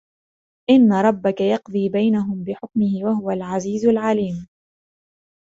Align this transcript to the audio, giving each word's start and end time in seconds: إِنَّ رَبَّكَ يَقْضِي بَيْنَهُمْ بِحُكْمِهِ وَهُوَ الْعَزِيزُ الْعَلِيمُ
إِنَّ 0.69 0.93
رَبَّكَ 0.93 1.41
يَقْضِي 1.41 1.89
بَيْنَهُمْ 1.89 2.43
بِحُكْمِهِ 2.43 3.03
وَهُوَ 3.05 3.31
الْعَزِيزُ 3.31 3.85
الْعَلِيمُ 3.85 4.47